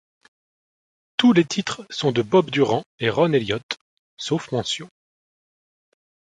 [1.17, 3.77] Tous les titres sont de Bob Durand et Ron Elliott,
[4.17, 4.89] sauf mentions.